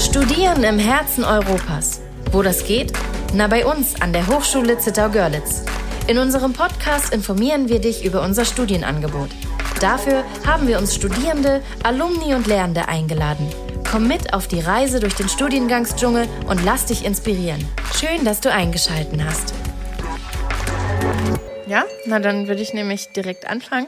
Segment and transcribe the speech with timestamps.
[0.00, 2.00] Studieren im Herzen Europas.
[2.32, 2.90] Wo das geht?
[3.34, 5.62] Na, bei uns an der Hochschule Zittau-Görlitz.
[6.06, 9.28] In unserem Podcast informieren wir dich über unser Studienangebot.
[9.78, 13.46] Dafür haben wir uns Studierende, Alumni und Lehrende eingeladen.
[13.88, 17.62] Komm mit auf die Reise durch den Studiengangsdschungel und lass dich inspirieren.
[17.94, 19.52] Schön, dass du eingeschalten hast.
[21.66, 23.86] Ja, na dann würde ich nämlich direkt anfangen.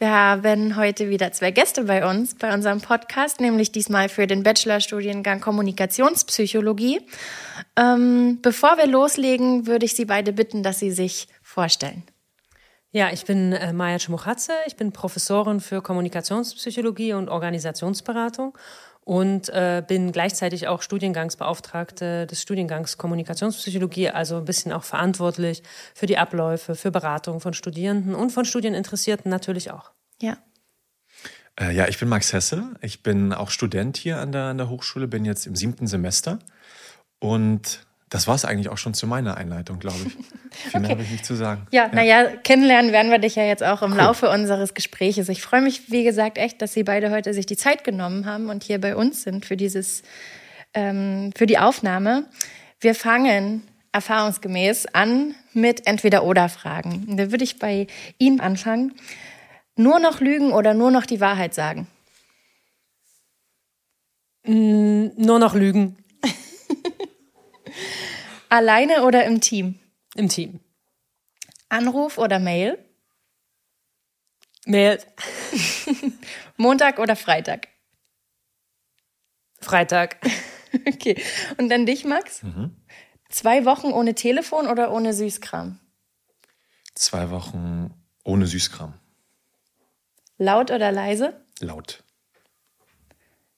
[0.00, 4.42] Wir haben heute wieder zwei Gäste bei uns, bei unserem Podcast, nämlich diesmal für den
[4.42, 7.02] Bachelorstudiengang Kommunikationspsychologie.
[7.76, 12.02] Ähm, bevor wir loslegen, würde ich Sie beide bitten, dass Sie sich vorstellen.
[12.92, 18.56] Ja, ich bin äh, Maja Schmuchatze, ich bin Professorin für Kommunikationspsychologie und Organisationsberatung
[19.04, 25.62] und äh, bin gleichzeitig auch Studiengangsbeauftragte des Studiengangs Kommunikationspsychologie, also ein bisschen auch verantwortlich
[25.94, 29.90] für die Abläufe, für Beratung von Studierenden und von Studieninteressierten natürlich auch.
[30.20, 30.36] Ja.
[31.58, 32.74] Äh, ja, ich bin Max Hesse.
[32.82, 36.38] Ich bin auch Student hier an der, an der Hochschule, bin jetzt im siebten Semester
[37.18, 40.12] und das war es eigentlich auch schon zu meiner Einleitung, glaube ich.
[40.70, 41.66] Viel mehr habe ich nicht zu sagen.
[41.70, 41.94] Ja, ja.
[41.94, 43.98] naja, kennenlernen werden wir dich ja jetzt auch im cool.
[43.98, 45.28] Laufe unseres Gespräches.
[45.28, 48.50] Ich freue mich, wie gesagt, echt, dass Sie beide heute sich die Zeit genommen haben
[48.50, 50.02] und hier bei uns sind für dieses,
[50.74, 52.24] ähm, für die Aufnahme.
[52.80, 57.16] Wir fangen erfahrungsgemäß an mit Entweder-Oder-Fragen.
[57.16, 57.86] Da würde ich bei
[58.18, 58.94] Ihnen anfangen.
[59.76, 61.86] Nur noch lügen oder nur noch die Wahrheit sagen?
[64.44, 65.96] Mm, nur noch lügen.
[68.50, 69.78] Alleine oder im Team?
[70.16, 70.60] Im Team.
[71.68, 72.84] Anruf oder Mail?
[74.66, 74.98] Mail.
[76.56, 77.68] Montag oder Freitag?
[79.60, 80.18] Freitag.
[80.86, 81.20] Okay.
[81.58, 82.44] Und dann dich, Max?
[82.44, 82.76] Mhm.
[83.28, 85.80] Zwei Wochen ohne Telefon oder ohne Süßkram?
[86.94, 88.94] Zwei Wochen ohne Süßkram.
[90.38, 91.44] Laut oder leise?
[91.58, 92.04] Laut.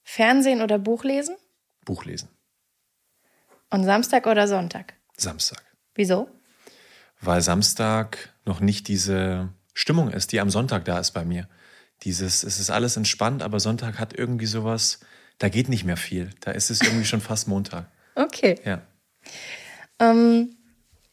[0.03, 1.37] Fernsehen oder Buch lesen?
[3.73, 4.93] Und Samstag oder Sonntag?
[5.17, 5.63] Samstag.
[5.95, 6.29] Wieso?
[7.23, 11.49] Weil Samstag noch nicht diese Stimmung ist, die am Sonntag da ist bei mir.
[12.03, 15.01] Dieses, es ist alles entspannt, aber Sonntag hat irgendwie sowas,
[15.39, 16.31] da geht nicht mehr viel.
[16.41, 17.87] Da ist es irgendwie schon fast Montag.
[18.15, 18.61] Okay.
[18.63, 18.83] Ja.
[19.99, 20.55] Ähm,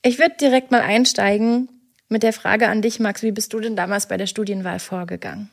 [0.02, 1.70] ich würde direkt mal einsteigen
[2.10, 3.24] mit der Frage an dich, Max.
[3.24, 5.50] Wie bist du denn damals bei der Studienwahl vorgegangen?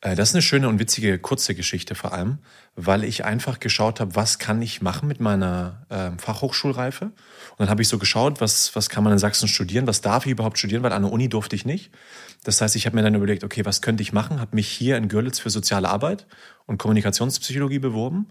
[0.00, 2.38] Äh, das ist eine schöne und witzige kurze Geschichte vor allem,
[2.76, 7.06] weil ich einfach geschaut habe, was kann ich machen mit meiner äh, Fachhochschulreife.
[7.06, 7.14] Und
[7.58, 10.32] dann habe ich so geschaut, was, was kann man in Sachsen studieren, was darf ich
[10.32, 11.90] überhaupt studieren, weil an der Uni durfte ich nicht.
[12.44, 14.96] Das heißt, ich habe mir dann überlegt, okay, was könnte ich machen, habe mich hier
[14.96, 16.26] in Görlitz für soziale Arbeit
[16.66, 18.28] und Kommunikationspsychologie beworben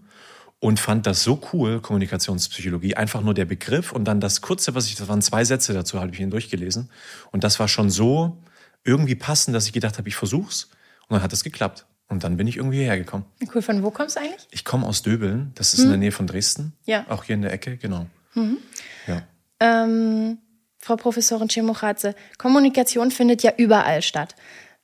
[0.60, 4.86] und fand das so cool, Kommunikationspsychologie, einfach nur der Begriff und dann das kurze, was
[4.86, 6.90] ich, das waren zwei Sätze dazu, habe ich ihn durchgelesen.
[7.30, 8.42] Und das war schon so
[8.84, 10.68] irgendwie passend, dass ich gedacht habe, ich versuch's.
[11.08, 11.86] Und dann hat es geklappt.
[12.08, 13.26] Und dann bin ich irgendwie hierher gekommen.
[13.54, 14.48] Cool, von wo kommst du eigentlich?
[14.50, 15.84] Ich komme aus Döbeln, das ist hm.
[15.86, 16.72] in der Nähe von Dresden.
[16.84, 17.04] Ja.
[17.08, 18.06] Auch hier in der Ecke, genau.
[18.34, 18.58] Mhm.
[19.06, 19.22] Ja.
[19.60, 20.38] Ähm,
[20.78, 24.36] Frau Professorin Cemochatze, Kommunikation findet ja überall statt.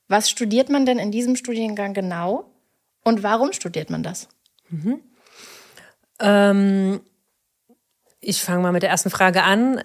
[0.09, 2.51] Was studiert man denn in diesem Studiengang genau
[3.05, 4.29] und warum studiert man das?
[4.69, 5.01] Mhm.
[6.21, 7.01] Ähm,
[8.21, 9.81] ich fange mal mit der ersten Frage an.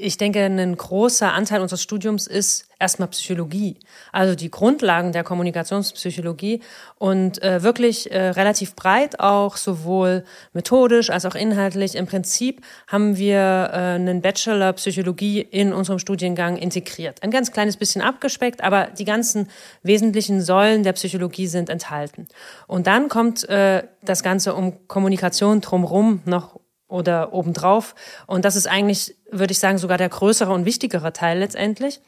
[0.00, 3.78] Ich denke, ein großer Anteil unseres Studiums ist erstmal Psychologie,
[4.12, 6.60] also die Grundlagen der Kommunikationspsychologie
[6.98, 10.22] und äh, wirklich äh, relativ breit auch, sowohl
[10.52, 11.96] methodisch als auch inhaltlich.
[11.96, 13.40] Im Prinzip haben wir
[13.72, 17.20] äh, einen Bachelor Psychologie in unserem Studiengang integriert.
[17.24, 19.48] Ein ganz kleines bisschen abgespeckt, aber die ganzen
[19.82, 22.28] wesentlichen Säulen der Psychologie sind enthalten.
[22.68, 27.94] Und dann kommt äh, das Ganze um Kommunikation drumherum noch oder obendrauf.
[28.26, 32.00] Und das ist eigentlich, würde ich sagen, sogar der größere und wichtigere Teil letztendlich,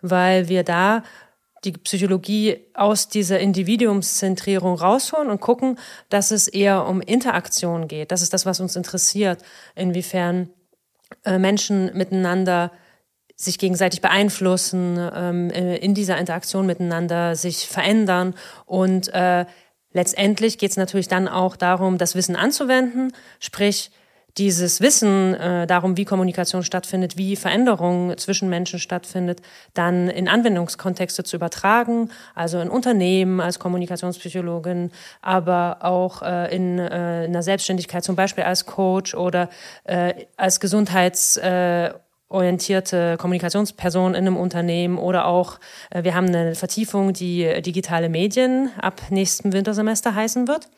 [0.00, 1.02] weil wir da
[1.64, 5.78] die Psychologie aus dieser Individuumszentrierung rausholen und gucken,
[6.08, 8.10] dass es eher um Interaktion geht.
[8.10, 9.44] Das ist das, was uns interessiert,
[9.76, 10.50] inwiefern
[11.24, 12.72] äh, Menschen miteinander
[13.36, 18.34] sich gegenseitig beeinflussen, ähm, äh, in dieser Interaktion miteinander sich verändern
[18.66, 19.46] und äh,
[19.92, 23.90] letztendlich geht es natürlich dann auch darum, das Wissen anzuwenden, sprich
[24.38, 29.42] dieses Wissen äh, darum, wie Kommunikation stattfindet, wie Veränderung zwischen Menschen stattfindet,
[29.74, 34.90] dann in Anwendungskontexte zu übertragen, also in Unternehmen als Kommunikationspsychologin,
[35.20, 39.50] aber auch äh, in, äh, in einer Selbstständigkeit, zum Beispiel als Coach oder
[39.84, 41.92] äh, als Gesundheits äh,
[42.32, 48.70] orientierte Kommunikationsperson in einem Unternehmen oder auch, äh, wir haben eine Vertiefung, die digitale Medien
[48.80, 50.68] ab nächstem Wintersemester heißen wird.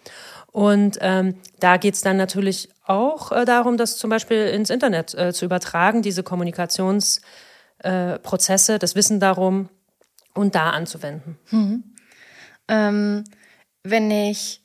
[0.54, 5.32] Und ähm, da geht's dann natürlich auch äh, darum, das zum Beispiel ins Internet äh,
[5.32, 9.68] zu übertragen, diese Kommunikationsprozesse, äh, das Wissen darum
[10.32, 11.40] und da anzuwenden.
[11.46, 11.96] Hm.
[12.68, 13.24] Ähm,
[13.82, 14.62] wenn ich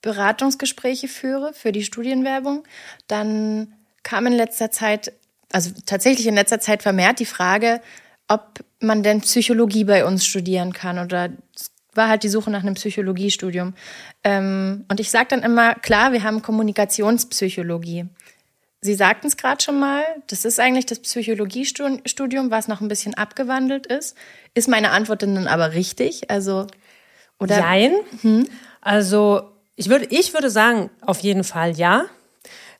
[0.00, 2.62] Beratungsgespräche führe für die Studienwerbung,
[3.08, 3.74] dann
[4.04, 5.12] kam in letzter Zeit,
[5.50, 7.80] also tatsächlich in letzter Zeit vermehrt die Frage,
[8.28, 11.30] ob man denn Psychologie bei uns studieren kann oder
[11.96, 13.74] war halt die Suche nach einem Psychologiestudium.
[14.24, 18.06] Ähm, und ich sage dann immer, klar, wir haben Kommunikationspsychologie.
[18.80, 23.14] Sie sagten es gerade schon mal, das ist eigentlich das Psychologiestudium, was noch ein bisschen
[23.14, 24.16] abgewandelt ist.
[24.54, 26.30] Ist meine Antwort denn dann aber richtig?
[26.30, 26.66] Also,
[27.40, 27.58] oder?
[27.60, 27.92] Nein.
[28.22, 28.48] Hm?
[28.80, 32.06] Also, ich würde, ich würde sagen, auf jeden Fall ja.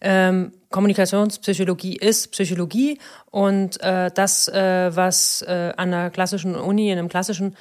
[0.01, 2.99] Ähm, Kommunikationspsychologie ist Psychologie
[3.31, 7.57] und äh, das, äh, was äh, an einer klassischen Uni, in einem klassischen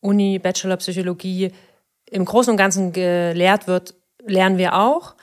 [0.00, 1.52] Uni Bachelor Psychologie
[2.10, 3.94] im Großen und Ganzen gelehrt wird,
[4.24, 5.14] lernen wir auch.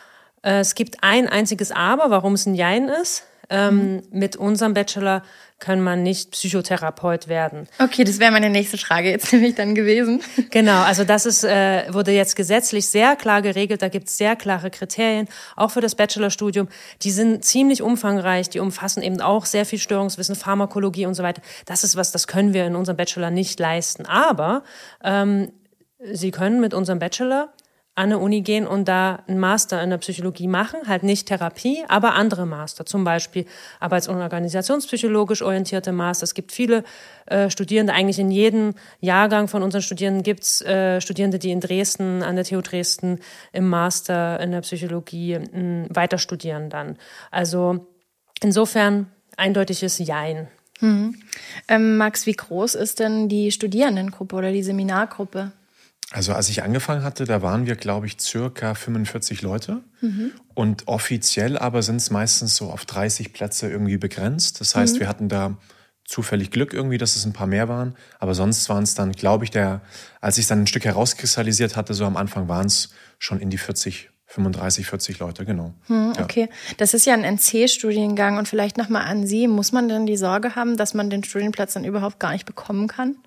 [0.44, 3.24] Äh, es gibt ein einziges Aber, warum es ein Jein ist.
[3.49, 4.03] Ähm, mhm.
[4.11, 5.23] Mit unserem Bachelor
[5.59, 7.67] kann man nicht Psychotherapeut werden.
[7.79, 10.21] Okay, das wäre meine nächste Frage jetzt nämlich dann gewesen.
[10.51, 13.81] Genau, also das ist, äh, wurde jetzt gesetzlich sehr klar geregelt.
[13.81, 16.67] Da gibt es sehr klare Kriterien, auch für das Bachelorstudium.
[17.01, 21.41] Die sind ziemlich umfangreich, die umfassen eben auch sehr viel Störungswissen, Pharmakologie und so weiter.
[21.65, 24.05] Das ist was, das können wir in unserem Bachelor nicht leisten.
[24.05, 24.63] Aber
[25.03, 25.51] ähm,
[25.99, 27.49] Sie können mit unserem Bachelor
[27.97, 31.83] an eine Uni gehen und da einen Master in der Psychologie machen, halt nicht Therapie,
[31.88, 33.47] aber andere Master, zum Beispiel
[33.79, 36.23] arbeits- und organisationspsychologisch orientierte Master.
[36.25, 36.83] Es gibt viele
[37.25, 42.21] äh, Studierende, eigentlich in jedem Jahrgang von unseren Studierenden gibt's äh, Studierende, die in Dresden,
[42.21, 43.19] an der TU Dresden
[43.51, 46.97] im Master in der Psychologie äh, weiter studieren dann.
[47.31, 47.88] Also
[48.44, 49.07] insofern
[49.38, 50.49] eindeutiges Jein.
[50.79, 51.15] Hm.
[51.67, 55.51] Ähm, Max, wie groß ist denn die Studierendengruppe oder die Seminargruppe?
[56.12, 59.83] Also als ich angefangen hatte, da waren wir, glaube ich, circa 45 Leute.
[60.01, 60.31] Mhm.
[60.54, 64.62] Und offiziell aber sind es meistens so auf 30 Plätze irgendwie begrenzt.
[64.62, 65.00] Das heißt, mhm.
[65.01, 65.57] wir hatten da
[66.06, 67.94] zufällig Glück irgendwie, dass es ein paar mehr waren.
[68.19, 69.81] Aber sonst waren es dann, glaube ich, der,
[70.21, 72.89] als ich es dann ein Stück herauskristallisiert hatte, so am Anfang waren es
[73.19, 75.74] schon in die 40, 35, 40 Leute, genau.
[75.88, 76.75] Hm, okay, ja.
[76.77, 79.48] das ist ja ein NC-Studiengang und vielleicht nochmal an Sie.
[79.48, 82.88] Muss man denn die Sorge haben, dass man den Studienplatz dann überhaupt gar nicht bekommen
[82.88, 83.18] kann?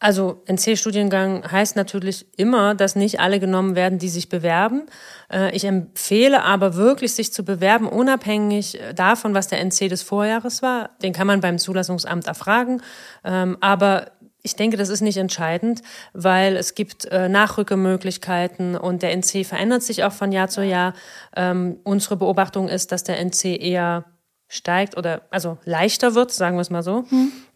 [0.00, 4.86] Also NC-Studiengang heißt natürlich immer, dass nicht alle genommen werden, die sich bewerben.
[5.30, 10.02] Äh, ich empfehle aber wirklich, sich zu bewerben, unabhängig äh, davon, was der NC des
[10.02, 10.90] Vorjahres war.
[11.02, 12.80] Den kann man beim Zulassungsamt erfragen.
[13.24, 14.12] Ähm, aber
[14.42, 15.82] ich denke, das ist nicht entscheidend,
[16.14, 20.94] weil es gibt äh, Nachrückemöglichkeiten und der NC verändert sich auch von Jahr zu Jahr.
[21.36, 24.06] Ähm, unsere Beobachtung ist, dass der NC eher
[24.48, 27.04] steigt oder also leichter wird, sagen wir es mal so.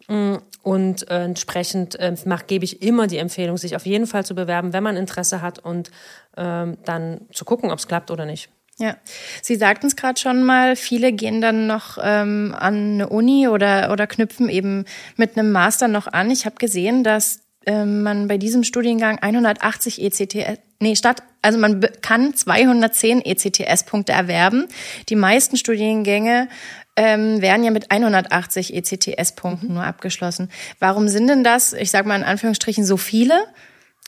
[0.07, 0.41] Hm.
[0.65, 4.33] Und äh, entsprechend äh, mach, gebe ich immer die Empfehlung, sich auf jeden Fall zu
[4.33, 5.91] bewerben, wenn man Interesse hat und
[6.37, 8.49] ähm, dann zu gucken, ob es klappt oder nicht.
[8.79, 8.95] Ja,
[9.43, 13.91] Sie sagten es gerade schon mal, viele gehen dann noch ähm, an eine Uni oder,
[13.91, 14.85] oder knüpfen eben
[15.17, 16.31] mit einem Master noch an.
[16.31, 21.79] Ich habe gesehen, dass ähm, man bei diesem Studiengang 180 ECTS, nee, statt, also man
[22.01, 24.65] kann 210 ECTS-Punkte erwerben.
[25.09, 26.49] Die meisten Studiengänge
[26.95, 29.73] ähm, werden ja mit 180 ECTS-Punkten mhm.
[29.75, 30.49] nur abgeschlossen.
[30.79, 33.45] Warum sind denn das, ich sage mal in Anführungsstrichen, so viele?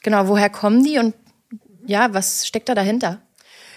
[0.04, 1.16] Genau, woher kommen die und
[1.86, 3.22] ja, was steckt da dahinter?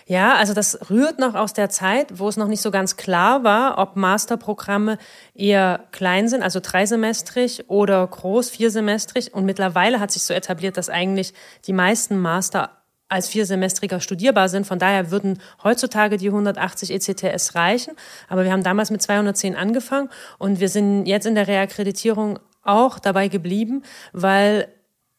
[0.07, 3.45] Ja, also das rührt noch aus der Zeit, wo es noch nicht so ganz klar
[3.45, 4.99] war, ob Masterprogramme
[5.37, 9.33] eher klein sind, also dreisemestrig oder groß, viersemestrig.
[9.33, 11.33] Und mittlerweile hat sich so etabliert, dass eigentlich
[11.69, 12.80] die meisten Master
[13.11, 14.67] als viersemestriger studierbar sind.
[14.67, 17.95] Von daher würden heutzutage die 180 ECTS reichen.
[18.29, 22.99] Aber wir haben damals mit 210 angefangen und wir sind jetzt in der Reakkreditierung auch
[22.99, 24.69] dabei geblieben, weil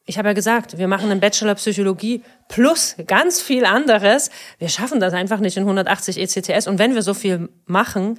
[0.04, 4.30] ich habe ja gesagt, wir machen einen Bachelor Psychologie plus ganz viel anderes.
[4.58, 6.66] Wir schaffen das einfach nicht in 180 ECTS.
[6.66, 8.18] Und wenn wir so viel machen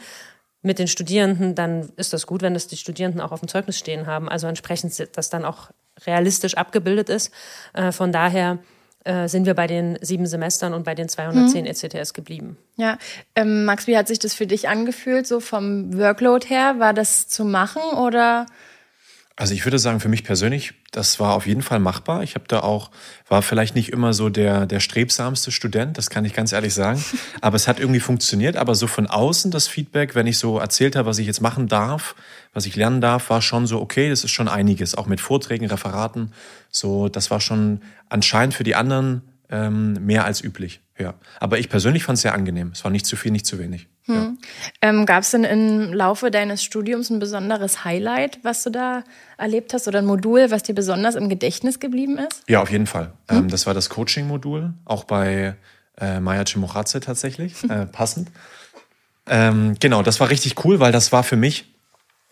[0.62, 3.78] mit den Studierenden, dann ist das gut, wenn das die Studierenden auch auf dem Zeugnis
[3.78, 4.30] stehen haben.
[4.30, 5.72] Also entsprechend, dass dann auch
[6.06, 7.34] realistisch abgebildet ist.
[7.74, 8.60] Äh, von daher
[9.04, 11.68] äh, sind wir bei den sieben Semestern und bei den 210 mhm.
[11.70, 12.58] ECTS geblieben.
[12.78, 12.98] Ja,
[13.36, 16.76] ähm, Max, wie hat sich das für dich angefühlt, so vom Workload her?
[16.80, 18.46] War das zu machen oder?
[19.36, 22.22] Also ich würde sagen, für mich persönlich, das war auf jeden Fall machbar.
[22.22, 22.92] Ich habe da auch,
[23.28, 27.04] war vielleicht nicht immer so der, der strebsamste Student, das kann ich ganz ehrlich sagen.
[27.42, 28.58] Aber es hat irgendwie funktioniert.
[28.58, 31.68] Aber so von außen das Feedback, wenn ich so erzählt habe, was ich jetzt machen
[31.68, 32.14] darf,
[32.54, 34.94] was ich lernen darf, war schon so, okay, das ist schon einiges.
[34.94, 36.32] Auch mit Vorträgen, Referaten.
[36.70, 40.83] So, das war schon anscheinend für die anderen ähm, mehr als üblich.
[40.98, 41.16] Ja.
[41.40, 42.72] Aber ich persönlich fand es sehr angenehm.
[42.74, 43.88] Es war nicht zu viel, nicht zu wenig.
[44.06, 44.16] Hm.
[44.16, 44.90] Ja.
[44.90, 49.04] Ähm, Gab es denn im Laufe deines Studiums ein besonderes Highlight, was du da
[49.38, 52.44] erlebt hast oder ein Modul, was dir besonders im Gedächtnis geblieben ist?
[52.48, 53.14] Ja, auf jeden Fall.
[53.30, 53.38] Hm.
[53.38, 55.56] Ähm, das war das Coaching-Modul, auch bei
[56.00, 58.30] äh, Maya Cimorazze tatsächlich, äh, passend.
[59.26, 61.74] Ähm, genau, das war richtig cool, weil das war für mich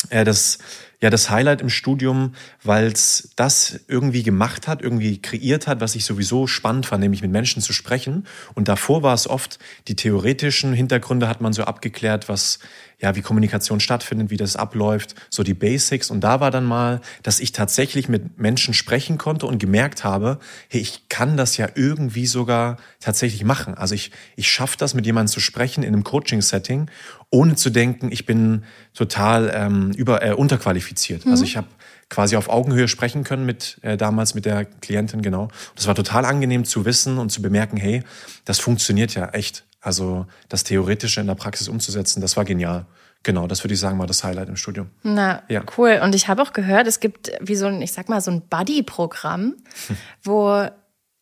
[0.09, 0.59] äh, das
[1.01, 5.96] Ja, das Highlight im Studium, weil es das irgendwie gemacht hat, irgendwie kreiert hat, was
[5.96, 8.27] ich sowieso spannend fand, nämlich mit Menschen zu sprechen.
[8.53, 12.60] Und davor war es oft, die theoretischen Hintergründe hat man so abgeklärt, was
[13.01, 16.12] ja, wie Kommunikation stattfindet, wie das abläuft, so die Basics.
[16.12, 20.39] Und da war dann mal, dass ich tatsächlich mit Menschen sprechen konnte und gemerkt habe,
[20.70, 23.74] hey, ich kann das ja irgendwie sogar tatsächlich machen.
[23.74, 26.91] Also ich, ich schaffe das, mit jemandem zu sprechen in einem Coaching-Setting,
[27.31, 30.90] ohne zu denken, ich bin total ähm, über, äh, unterqualifiziert.
[31.25, 31.31] Mhm.
[31.31, 31.67] Also ich habe
[32.10, 35.50] quasi auf Augenhöhe sprechen können mit äh, damals mit der Klientin, genau.
[35.75, 38.03] Das war total angenehm zu wissen und zu bemerken, hey,
[38.45, 39.65] das funktioniert ja echt.
[39.79, 42.86] Also das Theoretische in der Praxis umzusetzen, das war genial.
[43.24, 44.89] Genau, das würde ich sagen, war das Highlight im Studium.
[45.03, 45.63] Na, ja.
[45.77, 46.00] cool.
[46.03, 48.41] Und ich habe auch gehört, es gibt wie so ein, ich sag mal, so ein
[48.41, 49.55] Buddy-Programm,
[50.24, 50.67] wo,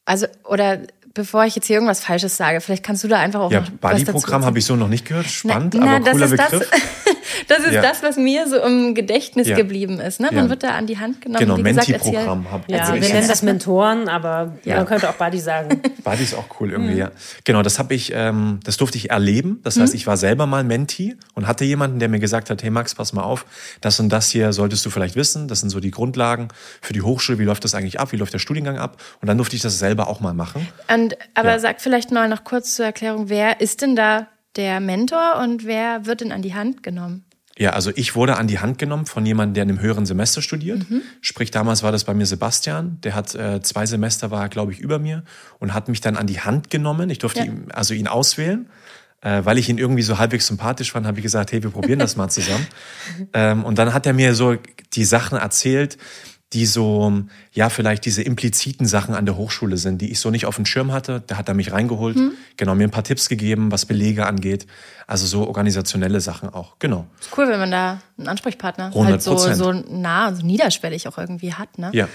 [0.06, 0.80] also, oder
[1.14, 3.70] bevor ich jetzt hier irgendwas Falsches sage, vielleicht kannst du da einfach auch ja, noch
[3.70, 5.28] Buddy-Programm habe ich so noch nicht gehört.
[5.28, 6.70] Spannend, na, na, aber cooler Begriff.
[6.70, 6.70] Das,
[7.48, 7.82] das ist ja.
[7.82, 9.56] das, was mir so im Gedächtnis ja.
[9.56, 10.20] geblieben ist.
[10.20, 10.28] Ne?
[10.32, 10.50] Man ja.
[10.50, 11.40] wird da an die Hand genommen.
[11.40, 12.46] Genau, Menti-Programm.
[12.68, 15.82] Ja, wir nennen das Mentoren, aber man könnte auch Buddy sagen.
[16.04, 17.00] Buddy ist auch cool irgendwie, mhm.
[17.00, 17.12] ja.
[17.44, 19.60] Genau, das habe ich, ähm, das durfte ich erleben.
[19.64, 19.98] Das heißt, mhm.
[19.98, 23.14] ich war selber mal Menti und hatte jemanden, der mir gesagt hat, hey Max, pass
[23.14, 23.46] mal auf,
[23.82, 25.48] das und das hier solltest du vielleicht wissen.
[25.48, 26.50] Das sind so die Grundlagen
[26.82, 27.40] für die Hochschule.
[27.40, 28.12] Wie läuft das eigentlich ab?
[28.12, 29.02] Wie läuft der Studiengang ab?
[29.22, 30.68] Und dann durfte ich das selber auch mal machen.
[30.88, 30.99] Und,
[31.34, 35.66] aber sag vielleicht mal noch kurz zur Erklärung, wer ist denn da der Mentor und
[35.66, 37.26] wer wird denn an die Hand genommen?
[37.60, 40.42] Ja, also ich wurde an die Hand genommen von jemandem, der in einem höheren Semester
[40.42, 40.90] studiert.
[40.90, 41.02] Mhm.
[41.20, 43.00] Sprich, damals war das bei mir Sebastian.
[43.04, 45.26] Der hat äh, zwei Semester war, glaube ich, über mir
[45.60, 47.10] und hat mich dann an die Hand genommen.
[47.10, 47.46] Ich durfte ja.
[47.48, 48.70] ihn, also ihn auswählen.
[49.22, 52.00] Äh, weil ich ihn irgendwie so halbwegs sympathisch fand, habe ich gesagt, hey, wir probieren
[52.00, 52.66] das mal zusammen.
[53.34, 54.56] ähm, und dann hat er mir so
[54.94, 55.98] die Sachen erzählt,
[56.54, 57.14] die so,
[57.52, 60.66] ja, vielleicht diese impliziten Sachen an der Hochschule sind, die ich so nicht auf dem
[60.66, 61.22] Schirm hatte.
[61.28, 62.32] Da hat er mich reingeholt, hm.
[62.58, 64.66] genau, mir ein paar Tipps gegeben, was Belege angeht.
[65.06, 67.06] Also so organisationelle Sachen auch, genau.
[67.20, 69.06] Ist cool, wenn man da einen Ansprechpartner 100%.
[69.06, 71.92] halt so, so nah, so niederschwellig auch irgendwie hat, ne?
[71.94, 72.08] Ja.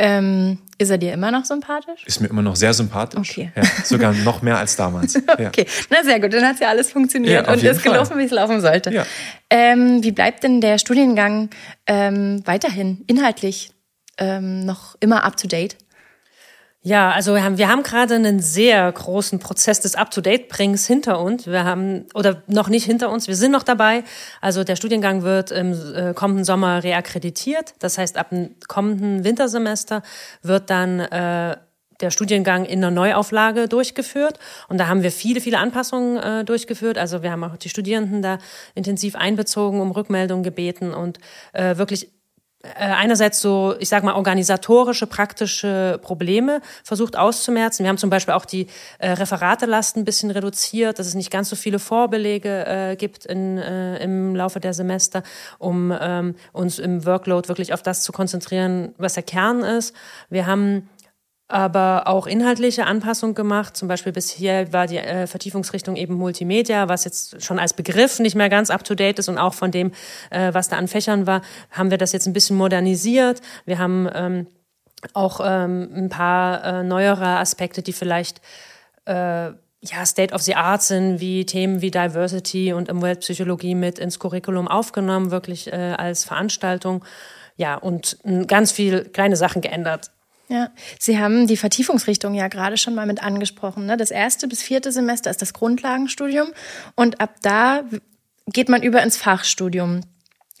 [0.00, 2.04] Ähm, ist er dir immer noch sympathisch?
[2.06, 3.30] Ist mir immer noch sehr sympathisch.
[3.30, 3.50] Okay.
[3.56, 5.16] Ja, sogar noch mehr als damals.
[5.26, 8.30] okay, na sehr gut, dann hat ja alles funktioniert ja, und ist gelaufen, wie es
[8.30, 8.92] laufen sollte.
[8.92, 9.04] Ja.
[9.50, 11.50] Ähm, wie bleibt denn der Studiengang
[11.88, 13.72] ähm, weiterhin inhaltlich
[14.18, 15.76] ähm, noch immer up to date?
[16.82, 21.46] Ja, also wir haben, wir haben gerade einen sehr großen Prozess des Up-to-Date-Brings hinter uns.
[21.46, 24.04] Wir haben, oder noch nicht hinter uns, wir sind noch dabei.
[24.40, 27.74] Also der Studiengang wird im äh, kommenden Sommer reakkreditiert.
[27.80, 30.02] Das heißt, ab dem kommenden Wintersemester
[30.42, 31.56] wird dann äh,
[32.00, 34.38] der Studiengang in einer Neuauflage durchgeführt.
[34.68, 36.96] Und da haben wir viele, viele Anpassungen äh, durchgeführt.
[36.96, 38.38] Also wir haben auch die Studierenden da
[38.76, 41.18] intensiv einbezogen, um Rückmeldungen gebeten und
[41.52, 42.12] äh, wirklich
[42.74, 47.84] einerseits so, ich sag mal, organisatorische, praktische Probleme versucht auszumerzen.
[47.84, 48.66] Wir haben zum Beispiel auch die
[48.98, 53.58] äh, Referatelast ein bisschen reduziert, dass es nicht ganz so viele Vorbelege äh, gibt in,
[53.58, 55.22] äh, im Laufe der Semester,
[55.58, 59.94] um ähm, uns im Workload wirklich auf das zu konzentrieren, was der Kern ist.
[60.28, 60.88] Wir haben
[61.48, 63.76] aber auch inhaltliche Anpassungen gemacht.
[63.76, 68.36] Zum Beispiel bisher war die äh, Vertiefungsrichtung eben Multimedia, was jetzt schon als Begriff nicht
[68.36, 69.92] mehr ganz up-to-date ist und auch von dem,
[70.30, 71.40] äh, was da an Fächern war,
[71.70, 73.40] haben wir das jetzt ein bisschen modernisiert.
[73.64, 74.46] Wir haben ähm,
[75.14, 78.42] auch ähm, ein paar äh, neuere Aspekte, die vielleicht
[79.06, 84.18] äh, ja, State of the Art sind, wie Themen wie Diversity und Umweltpsychologie mit ins
[84.18, 87.04] Curriculum aufgenommen, wirklich äh, als Veranstaltung.
[87.56, 90.10] Ja, und ganz viel kleine Sachen geändert.
[90.48, 93.84] Ja, Sie haben die Vertiefungsrichtung ja gerade schon mal mit angesprochen.
[93.84, 93.98] Ne?
[93.98, 96.48] Das erste bis vierte Semester ist das Grundlagenstudium
[96.94, 97.84] und ab da
[98.46, 100.00] geht man über ins Fachstudium.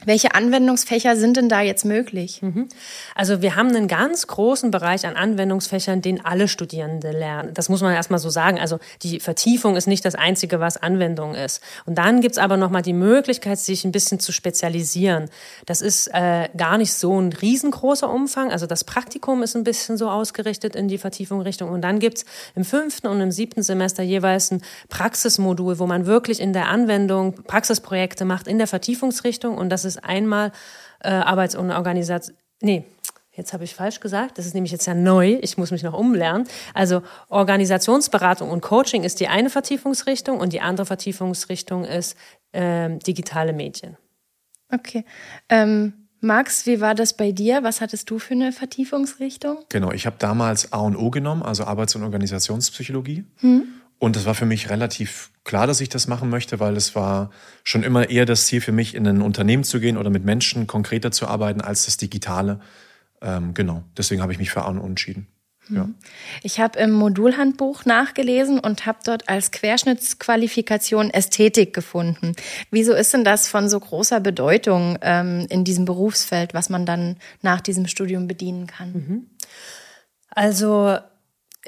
[0.04, 2.40] Welche Anwendungsfächer sind denn da jetzt möglich?
[2.40, 2.68] Mhm.
[3.16, 7.52] Also wir haben einen ganz großen Bereich an Anwendungsfächern, den alle Studierende lernen.
[7.52, 8.60] Das muss man erstmal so sagen.
[8.60, 11.60] Also die Vertiefung ist nicht das Einzige, was Anwendung ist.
[11.84, 15.30] Und dann gibt's aber nochmal die Möglichkeit, sich ein bisschen zu spezialisieren.
[15.66, 18.52] Das ist äh, gar nicht so ein riesengroßer Umfang.
[18.52, 21.70] Also das Praktikum ist ein bisschen so ausgerichtet in die Vertiefung Richtung.
[21.70, 22.24] Und dann gibt's
[22.54, 27.34] im fünften und im siebten Semester jeweils ein Praxismodul, wo man wirklich in der Anwendung
[27.42, 29.58] Praxisprojekte macht in der Vertiefungsrichtung.
[29.58, 30.52] Und das ist einmal
[31.00, 32.36] äh, Arbeits- und Organisation.
[32.60, 32.84] Nee,
[33.38, 34.36] Jetzt habe ich falsch gesagt.
[34.36, 35.38] Das ist nämlich jetzt ja neu.
[35.42, 36.48] Ich muss mich noch umlernen.
[36.74, 42.16] Also Organisationsberatung und Coaching ist die eine Vertiefungsrichtung und die andere Vertiefungsrichtung ist
[42.52, 43.96] ähm, digitale Medien.
[44.72, 45.04] Okay.
[45.48, 47.62] Ähm, Max, wie war das bei dir?
[47.62, 49.58] Was hattest du für eine Vertiefungsrichtung?
[49.68, 53.24] Genau, ich habe damals A und O genommen, also Arbeits- und Organisationspsychologie.
[53.36, 53.68] Hm.
[53.98, 57.30] Und es war für mich relativ klar, dass ich das machen möchte, weil es war
[57.64, 60.66] schon immer eher das Ziel für mich, in ein Unternehmen zu gehen oder mit Menschen
[60.66, 62.60] konkreter zu arbeiten als das Digitale.
[63.20, 65.26] Ähm, genau, deswegen habe ich mich für A und entschieden.
[65.70, 65.88] Ja.
[66.42, 72.34] Ich habe im Modulhandbuch nachgelesen und habe dort als Querschnittsqualifikation Ästhetik gefunden.
[72.70, 77.16] Wieso ist denn das von so großer Bedeutung ähm, in diesem Berufsfeld, was man dann
[77.42, 79.26] nach diesem Studium bedienen kann?
[80.30, 80.98] Also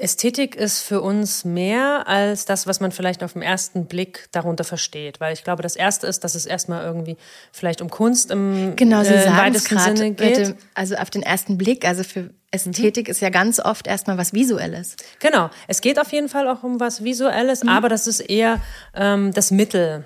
[0.01, 4.63] Ästhetik ist für uns mehr als das, was man vielleicht auf den ersten Blick darunter
[4.63, 5.19] versteht.
[5.19, 7.17] Weil ich glaube, das Erste ist, dass es erstmal irgendwie
[7.51, 9.97] vielleicht um Kunst im, Genau, Sie äh, weitesten gerade.
[9.97, 10.37] Sinne geht.
[10.37, 14.33] dem- Also auf den ersten Blick, also für Ästhetik ist ja ganz oft erstmal was
[14.33, 14.95] Visuelles.
[15.19, 18.59] Genau, es geht auf jeden Fall auch um was Visuelles, aber das ist eher
[18.93, 20.03] ähm, das Mittel.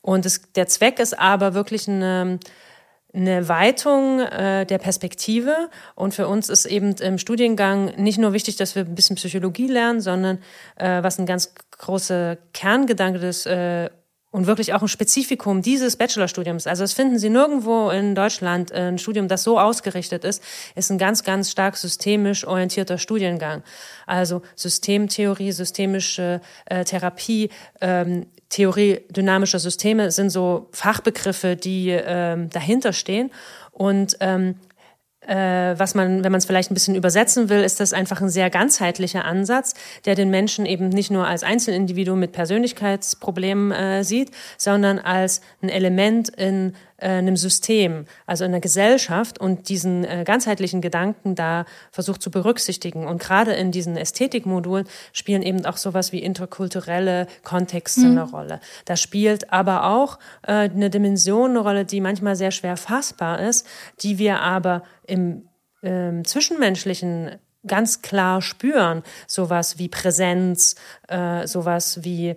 [0.00, 2.38] Und es, der Zweck ist aber wirklich eine,
[3.14, 5.70] eine Weitung äh, der Perspektive.
[5.94, 9.68] Und für uns ist eben im Studiengang nicht nur wichtig, dass wir ein bisschen Psychologie
[9.68, 10.38] lernen, sondern
[10.76, 13.90] äh, was ein ganz großer Kerngedanke des äh,
[14.34, 16.66] und wirklich auch ein Spezifikum dieses Bachelorstudiums.
[16.66, 20.42] Also das finden Sie nirgendwo in Deutschland ein Studium, das so ausgerichtet ist,
[20.74, 23.62] ist ein ganz, ganz stark systemisch orientierter Studiengang.
[24.06, 27.48] Also Systemtheorie, systemische äh, Therapie,
[27.80, 33.30] ähm, Theorie dynamischer Systeme sind so Fachbegriffe, die ähm, dahinter stehen.
[33.70, 34.73] Und ähm, äh,
[35.26, 38.50] was man, wenn man es vielleicht ein bisschen übersetzen will, ist das einfach ein sehr
[38.50, 44.98] ganzheitlicher Ansatz, der den Menschen eben nicht nur als Einzelindividuum mit Persönlichkeitsproblemen äh, sieht, sondern
[44.98, 50.80] als ein Element in äh, einem System, also in einer Gesellschaft und diesen äh, ganzheitlichen
[50.80, 53.06] Gedanken da versucht zu berücksichtigen.
[53.06, 58.60] Und gerade in diesen Ästhetikmodulen spielen eben auch sowas wie interkulturelle Kontexte eine Rolle.
[58.84, 63.66] Da spielt aber auch äh, eine Dimension eine Rolle, die manchmal sehr schwer fassbar ist,
[64.00, 65.48] die wir aber im
[65.82, 67.32] ähm, zwischenmenschlichen
[67.66, 69.02] ganz klar spüren.
[69.26, 70.76] Sowas wie Präsenz,
[71.08, 72.36] äh, sowas wie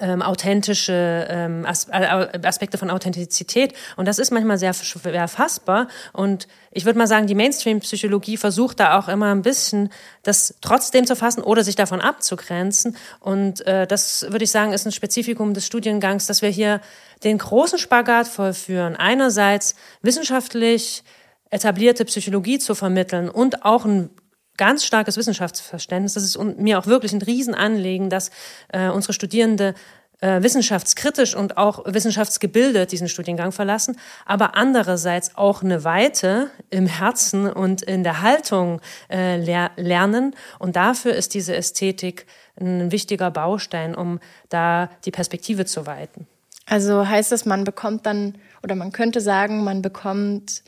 [0.00, 3.72] ähm, authentische ähm, As äh, Aspekte von Authentizität.
[3.96, 5.86] Und das ist manchmal sehr schwer fassbar.
[6.12, 9.90] Und ich würde mal sagen, die Mainstream-Psychologie versucht da auch immer ein bisschen,
[10.24, 12.96] das trotzdem zu fassen oder sich davon abzugrenzen.
[13.20, 16.80] Und äh, das würde ich sagen, ist ein Spezifikum des Studiengangs, dass wir hier
[17.22, 18.96] den großen Spagat vollführen.
[18.96, 21.04] Einerseits wissenschaftlich
[21.50, 24.10] etablierte Psychologie zu vermitteln und auch ein
[24.56, 26.14] ganz starkes Wissenschaftsverständnis.
[26.14, 28.30] Das ist mir auch wirklich ein Riesenanliegen, dass
[28.68, 29.74] äh, unsere Studierende
[30.20, 37.50] äh, wissenschaftskritisch und auch wissenschaftsgebildet diesen Studiengang verlassen, aber andererseits auch eine Weite im Herzen
[37.50, 38.80] und in der Haltung
[39.10, 40.34] äh, ler lernen.
[40.58, 42.26] Und dafür ist diese Ästhetik
[42.58, 46.26] ein wichtiger Baustein, um da die Perspektive zu weiten.
[46.64, 50.62] Also heißt das, man bekommt dann, oder man könnte sagen, man bekommt,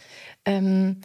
[0.44, 1.00] ähm,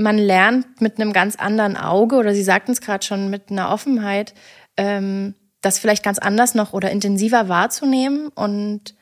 [0.00, 3.70] man lernt mit einem ganz anderen Auge, oder Sie sagten es gerade schon, mit einer
[3.70, 4.34] Offenheit,
[4.76, 8.94] ähm, das vielleicht ganz anders noch oder intensiver wahrzunehmen und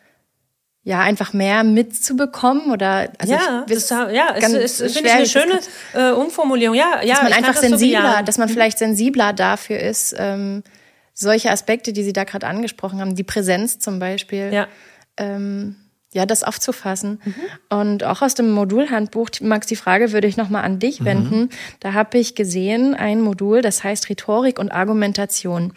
[0.83, 5.15] ja, einfach mehr mitzubekommen oder also ja, ich, das, ja, es ganz ist, finde ich
[5.15, 5.61] eine schöne
[5.93, 6.75] äh, Umformulierung.
[6.75, 8.25] Ja, ja, dass man einfach so sensibler, bejahen.
[8.25, 10.63] dass man vielleicht sensibler dafür ist, ähm,
[11.13, 14.67] solche Aspekte, die Sie da gerade angesprochen haben, die Präsenz zum Beispiel, Ja.
[15.19, 15.77] ähm,
[16.12, 17.21] ja, das aufzufassen.
[17.68, 21.51] Und auch aus dem Modulhandbuch, Max, die Frage würde ich nochmal an dich wenden.
[21.81, 25.75] Da habe ich gesehen, ein Modul, das heißt Rhetorik und Argumentation.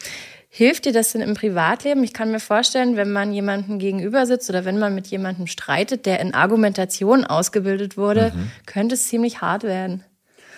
[0.54, 2.04] Hilft dir das denn im Privatleben?
[2.04, 6.06] Ich kann mir vorstellen, wenn man jemandem gegenüber sitzt oder wenn man mit jemandem streitet,
[6.06, 8.34] der in Argumentation ausgebildet wurde,
[8.65, 10.04] könnte es ziemlich hart werden.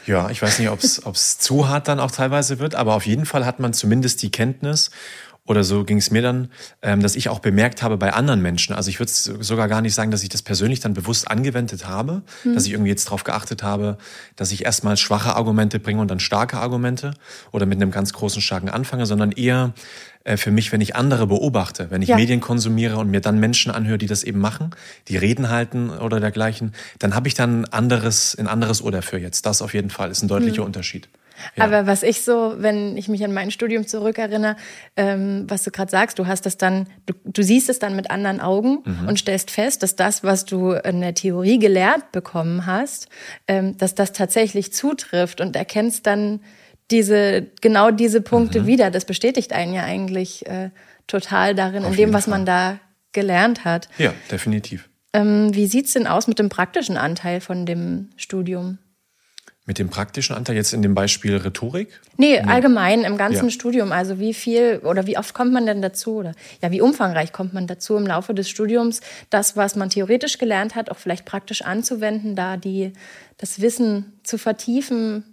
[0.05, 3.25] Ja, ich weiß nicht, ob es zu hart dann auch teilweise wird, aber auf jeden
[3.25, 4.91] Fall hat man zumindest die Kenntnis,
[5.45, 6.47] oder so ging es mir dann,
[6.81, 8.73] ähm, dass ich auch bemerkt habe bei anderen Menschen.
[8.73, 12.21] Also ich würde sogar gar nicht sagen, dass ich das persönlich dann bewusst angewendet habe,
[12.45, 13.97] dass ich irgendwie jetzt darauf geachtet habe,
[14.37, 17.13] dass ich erstmal schwache Argumente bringe und dann starke Argumente
[17.51, 19.73] oder mit einem ganz großen starken anfange, sondern eher
[20.23, 22.15] äh, für mich, wenn ich andere beobachte, wenn ich Ja.
[22.15, 24.71] Medien konsumiere und mir dann Menschen anhöre, die das eben machen,
[25.09, 29.19] die Reden halten oder dergleichen, dann habe ich dann ein anderes, ein anderes Ohr dafür
[29.19, 29.45] jetzt.
[29.45, 31.09] Das auf jeden Fall ist ein deutlicher Unterschied.
[31.55, 31.65] Ja.
[31.65, 34.55] Aber was ich so, wenn ich mich an mein Studium zurückerinnere,
[34.95, 38.11] ähm, was du gerade sagst, du hast das dann, du, du siehst es dann mit
[38.11, 43.07] anderen Augen und stellst fest, dass das, was du in der Theorie gelehrt bekommen hast,
[43.47, 46.41] ähm, dass das tatsächlich zutrifft und erkennst dann
[46.91, 48.91] diese genau diese Punkte wieder.
[48.91, 50.69] Das bestätigt einen ja eigentlich äh,
[51.07, 52.31] total darin, Auf in dem, was Fall.
[52.31, 52.79] man da
[53.11, 53.89] gelernt hat.
[53.97, 54.89] ja, definitiv.
[55.13, 58.79] Ähm, wie sieht's denn aus mit dem praktischen Anteil von dem Studium?
[59.65, 62.01] Mit dem praktischen Anteil jetzt in dem Beispiel Rhetorik.
[62.17, 63.51] Nee, allgemein im ganzen Ja.
[63.51, 63.93] Studium.
[63.93, 67.53] Also wie viel oder wie oft kommt man denn dazu oder ja, wie umfangreich kommt
[67.53, 68.99] man dazu im Laufe des Studiums,
[69.29, 72.91] das, was man theoretisch gelernt hat, auch vielleicht praktisch anzuwenden, da die
[73.37, 75.23] das Wissen zu vertiefen.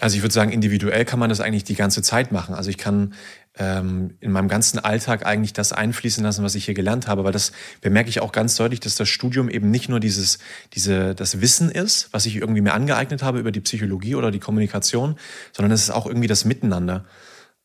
[0.00, 2.54] Also ich würde sagen, individuell kann man das eigentlich die ganze Zeit machen.
[2.54, 3.12] Also ich kann
[3.56, 7.32] ähm, in meinem ganzen Alltag eigentlich das einfließen lassen, was ich hier gelernt habe, weil
[7.32, 10.38] das bemerke ich auch ganz deutlich, dass das Studium eben nicht nur dieses,
[10.72, 14.40] diese, das Wissen ist, was ich irgendwie mir angeeignet habe über die Psychologie oder die
[14.40, 15.16] Kommunikation,
[15.52, 17.04] sondern es ist auch irgendwie das Miteinander.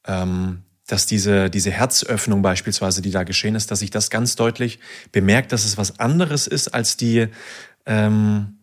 [0.06, 4.80] Ähm, dass diese, diese Herzöffnung beispielsweise, die da geschehen ist, dass ich das ganz deutlich
[5.12, 7.28] bemerkt, dass es was anderes ist als die,
[7.86, 8.58] ähm,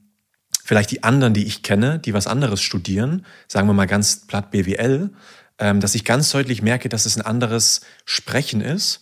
[0.65, 4.51] vielleicht die anderen, die ich kenne, die was anderes studieren, sagen wir mal ganz platt
[4.51, 5.11] BWL,
[5.59, 9.01] dass ich ganz deutlich merke, dass es ein anderes Sprechen ist.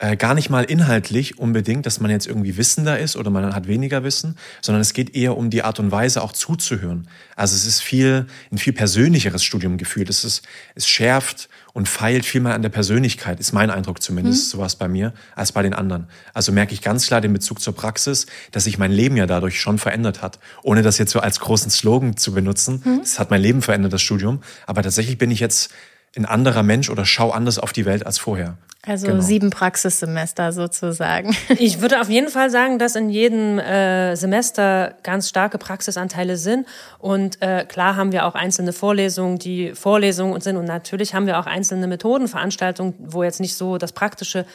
[0.00, 3.66] Äh, gar nicht mal inhaltlich unbedingt, dass man jetzt irgendwie wissender ist oder man hat
[3.66, 7.08] weniger Wissen, sondern es geht eher um die Art und Weise auch zuzuhören.
[7.34, 10.08] Also es ist viel, ein viel persönlicheres Studium gefühlt.
[10.08, 14.44] Es ist, es schärft und feilt viel mehr an der Persönlichkeit, ist mein Eindruck zumindest,
[14.44, 14.58] mhm.
[14.58, 16.06] sowas bei mir, als bei den anderen.
[16.32, 19.60] Also merke ich ganz klar den Bezug zur Praxis, dass sich mein Leben ja dadurch
[19.60, 20.38] schon verändert hat.
[20.62, 22.82] Ohne das jetzt so als großen Slogan zu benutzen.
[22.84, 23.00] Mhm.
[23.02, 24.42] Es hat mein Leben verändert, das Studium.
[24.64, 25.72] Aber tatsächlich bin ich jetzt
[26.16, 28.56] ein anderer Mensch oder schau anders auf die Welt als vorher.
[28.88, 29.20] Also genau.
[29.20, 31.36] sieben Praxissemester sozusagen.
[31.58, 36.66] Ich würde auf jeden Fall sagen, dass in jedem äh, Semester ganz starke Praxisanteile sind.
[36.98, 40.56] Und äh, klar haben wir auch einzelne Vorlesungen, die Vorlesungen sind.
[40.56, 44.46] Und natürlich haben wir auch einzelne Methodenveranstaltungen, wo jetzt nicht so das Praktische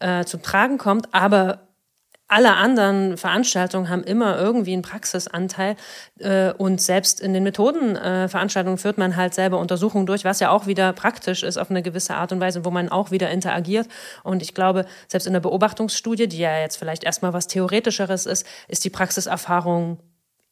[0.00, 1.12] äh, zum Tragen kommt.
[1.12, 1.60] Aber
[2.32, 5.76] alle anderen Veranstaltungen haben immer irgendwie einen Praxisanteil
[6.18, 10.50] äh, und selbst in den Methodenveranstaltungen äh, führt man halt selber Untersuchungen durch, was ja
[10.50, 13.86] auch wieder praktisch ist auf eine gewisse Art und Weise, wo man auch wieder interagiert.
[14.22, 18.46] Und ich glaube, selbst in der Beobachtungsstudie, die ja jetzt vielleicht erstmal was Theoretischeres ist,
[18.66, 19.98] ist die Praxiserfahrung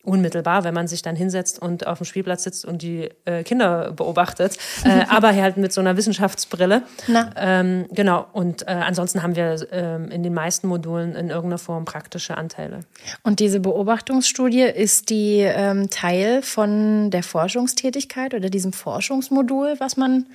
[0.03, 3.93] unmittelbar, wenn man sich dann hinsetzt und auf dem Spielplatz sitzt und die äh, Kinder
[3.93, 6.83] beobachtet, äh, aber halt mit so einer Wissenschaftsbrille.
[7.37, 8.27] Ähm, genau.
[8.33, 12.81] Und äh, ansonsten haben wir ähm, in den meisten Modulen in irgendeiner Form praktische Anteile.
[13.23, 20.27] Und diese Beobachtungsstudie ist die ähm, Teil von der Forschungstätigkeit oder diesem Forschungsmodul, was man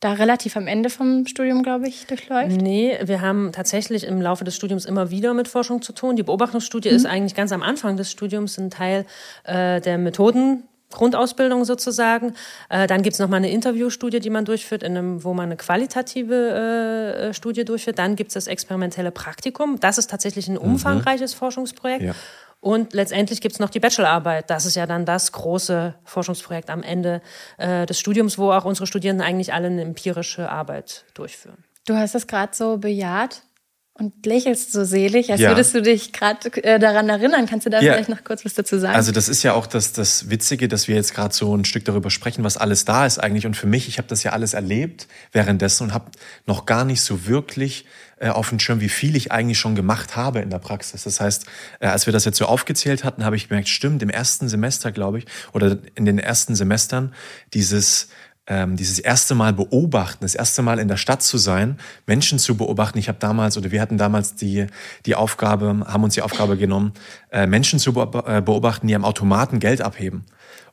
[0.00, 2.60] da relativ am Ende vom Studium, glaube ich, durchläuft?
[2.60, 6.16] Nee, wir haben tatsächlich im Laufe des Studiums immer wieder mit Forschung zu tun.
[6.16, 6.96] Die Beobachtungsstudie mhm.
[6.96, 9.06] ist eigentlich ganz am Anfang des Studiums ein Teil
[9.44, 10.64] äh, der Methoden.
[10.94, 12.34] Grundausbildung sozusagen.
[12.68, 15.56] Äh, dann gibt's noch mal eine Interviewstudie, die man durchführt, in einem, wo man eine
[15.56, 17.98] qualitative äh, Studie durchführt.
[17.98, 19.80] Dann gibt's das experimentelle Praktikum.
[19.80, 20.60] Das ist tatsächlich ein mhm.
[20.60, 21.38] umfangreiches mhm.
[21.38, 22.02] Forschungsprojekt.
[22.02, 22.14] Ja.
[22.64, 24.48] Und letztendlich gibt es noch die Bachelorarbeit.
[24.48, 27.20] Das ist ja dann das große Forschungsprojekt am Ende
[27.58, 31.62] äh, des Studiums, wo auch unsere Studierenden eigentlich alle eine empirische Arbeit durchführen.
[31.84, 33.42] Du hast es gerade so bejaht
[33.96, 35.50] und lächelst so selig, als ja.
[35.50, 37.46] würdest du dich gerade äh, daran erinnern.
[37.46, 37.92] Kannst du da ja.
[37.92, 38.94] vielleicht noch kurz was dazu sagen?
[38.94, 41.84] Also das ist ja auch das, das Witzige, dass wir jetzt gerade so ein Stück
[41.84, 43.46] darüber sprechen, was alles da ist eigentlich.
[43.46, 46.06] Und für mich, ich habe das ja alles erlebt währenddessen und habe
[46.44, 47.84] noch gar nicht so wirklich
[48.18, 51.04] äh, auf dem Schirm, wie viel ich eigentlich schon gemacht habe in der Praxis.
[51.04, 51.46] Das heißt,
[51.78, 54.90] äh, als wir das jetzt so aufgezählt hatten, habe ich gemerkt, stimmt, im ersten Semester,
[54.90, 57.14] glaube ich, oder in den ersten Semestern,
[57.52, 58.08] dieses
[58.46, 62.56] ähm, dieses erste Mal beobachten, das erste Mal in der Stadt zu sein, Menschen zu
[62.56, 62.98] beobachten.
[62.98, 64.66] Ich habe damals oder wir hatten damals die
[65.06, 66.92] die Aufgabe, haben uns die Aufgabe genommen,
[67.30, 70.24] äh, Menschen zu äh, beobachten, die am Automaten Geld abheben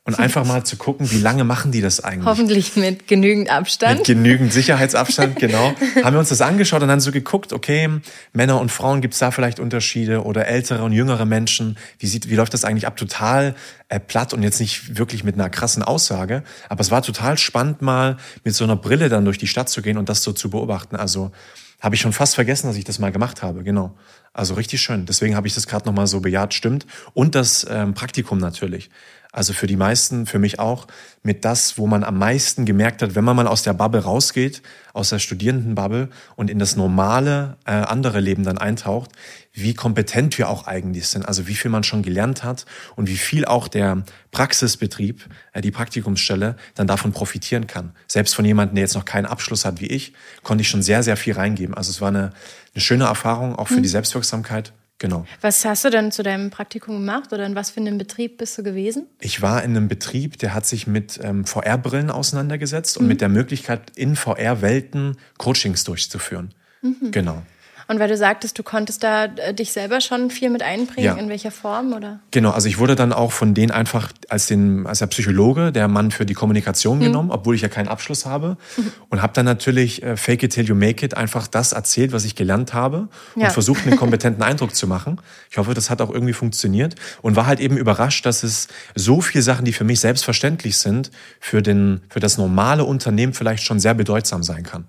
[0.03, 2.25] und einfach mal zu gucken, wie lange machen die das eigentlich.
[2.25, 3.99] Hoffentlich mit genügend Abstand.
[3.99, 5.75] Mit genügend Sicherheitsabstand, genau.
[6.03, 7.87] Haben wir uns das angeschaut und dann so geguckt, okay,
[8.33, 11.77] Männer und Frauen, gibt's da vielleicht Unterschiede oder ältere und jüngere Menschen?
[11.99, 12.97] Wie, sieht, wie läuft das eigentlich ab?
[12.97, 13.53] Total
[13.89, 16.43] äh, platt und jetzt nicht wirklich mit einer krassen Aussage.
[16.67, 19.83] Aber es war total spannend, mal mit so einer Brille dann durch die Stadt zu
[19.83, 20.95] gehen und das so zu beobachten.
[20.95, 21.31] Also
[21.79, 23.95] habe ich schon fast vergessen, dass ich das mal gemacht habe, genau.
[24.33, 25.05] Also richtig schön.
[25.05, 26.85] Deswegen habe ich das gerade nochmal so bejaht, stimmt.
[27.13, 28.89] Und das ähm, Praktikum natürlich.
[29.33, 30.87] Also für die meisten, für mich auch,
[31.23, 34.61] mit das, wo man am meisten gemerkt hat, wenn man mal aus der Bubble rausgeht,
[34.93, 39.11] aus der Studierendenbubble und in das normale äh, andere Leben dann eintaucht,
[39.53, 42.65] wie kompetent wir auch eigentlich sind, also wie viel man schon gelernt hat
[42.97, 47.93] und wie viel auch der Praxisbetrieb, äh, die Praktikumsstelle dann davon profitieren kann.
[48.07, 50.11] Selbst von jemandem, der jetzt noch keinen Abschluss hat wie ich,
[50.43, 51.73] konnte ich schon sehr, sehr viel reingeben.
[51.73, 52.33] Also es war eine,
[52.73, 53.83] eine schöne Erfahrung, auch für mhm.
[53.83, 55.25] die Selbstwirksamkeit Genau.
[55.41, 58.55] Was hast du denn zu deinem Praktikum gemacht oder in was für einem Betrieb bist
[58.59, 59.07] du gewesen?
[59.19, 63.01] Ich war in einem Betrieb, der hat sich mit ähm, VR-Brillen auseinandergesetzt mhm.
[63.01, 66.53] und mit der Möglichkeit, in VR-Welten Coachings durchzuführen.
[66.83, 67.09] Mhm.
[67.09, 67.41] Genau.
[67.87, 71.15] Und weil du sagtest, du konntest da äh, dich selber schon viel mit einbringen, ja.
[71.15, 72.19] in welcher Form oder?
[72.31, 75.87] Genau, also ich wurde dann auch von denen einfach als den als der Psychologe, der
[75.87, 77.03] Mann für die Kommunikation mhm.
[77.03, 78.91] genommen, obwohl ich ja keinen Abschluss habe mhm.
[79.09, 82.25] und habe dann natürlich äh, Fake it till you make it einfach das erzählt, was
[82.25, 83.49] ich gelernt habe und ja.
[83.49, 85.19] versucht einen kompetenten Eindruck zu machen.
[85.49, 89.21] Ich hoffe, das hat auch irgendwie funktioniert und war halt eben überrascht, dass es so
[89.21, 93.79] viele Sachen, die für mich selbstverständlich sind, für den für das normale Unternehmen vielleicht schon
[93.79, 94.87] sehr bedeutsam sein kann.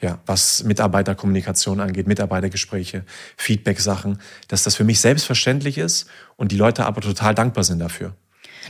[0.00, 3.04] Ja, was Mitarbeiterkommunikation angeht, Mitarbeitergespräche,
[3.36, 8.14] Feedback-Sachen, dass das für mich selbstverständlich ist und die Leute aber total dankbar sind dafür.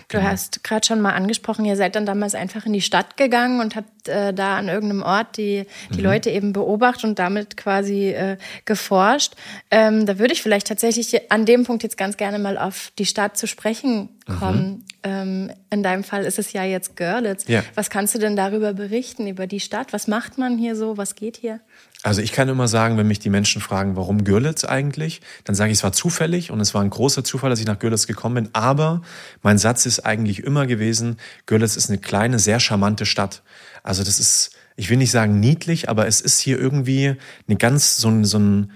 [0.08, 0.30] Du Genau.
[0.30, 3.76] hast gerade schon mal angesprochen, ihr seid dann damals einfach in die Stadt gegangen und
[3.76, 8.36] habt äh, da an irgendeinem Ort die, die Leute eben beobachtet und damit quasi äh,
[8.64, 9.34] geforscht.
[9.70, 13.06] Ähm, da würde ich vielleicht tatsächlich an dem Punkt jetzt ganz gerne mal auf die
[13.06, 14.08] Stadt zu sprechen
[14.38, 14.84] kommen.
[15.02, 17.46] Ähm, in deinem Fall ist es ja jetzt Görlitz.
[17.48, 17.64] Ja.
[17.74, 19.92] Was kannst du denn darüber berichten, über die Stadt?
[19.92, 20.96] Was macht man hier so?
[20.98, 21.60] Was geht hier?
[22.04, 25.72] Also ich kann immer sagen, wenn mich die Menschen fragen, warum Görlitz eigentlich, dann sage
[25.72, 28.36] ich, es war zufällig und es war ein großer Zufall, dass ich nach Görlitz gekommen
[28.36, 28.48] bin.
[28.52, 29.02] Aber
[29.42, 33.42] mein Satz ist eigentlich immer gewesen, Görlitz ist eine kleine, sehr charmante Stadt.
[33.82, 37.16] Also das ist, ich will nicht sagen niedlich, aber es ist hier irgendwie
[37.48, 38.70] eine ganz, so ein, so ein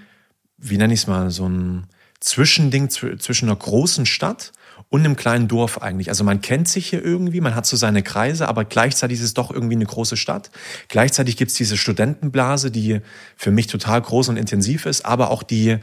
[0.57, 1.87] wie nenne ich es mal, so ein
[2.19, 4.51] Zwischending zw- zwischen einer großen Stadt
[4.93, 6.09] und einem kleinen Dorf eigentlich.
[6.09, 9.33] Also man kennt sich hier irgendwie, man hat so seine Kreise, aber gleichzeitig ist es
[9.33, 10.51] doch irgendwie eine große Stadt.
[10.87, 13.01] Gleichzeitig gibt's diese Studentenblase, die
[13.35, 15.79] für mich total groß und intensiv ist, aber auch die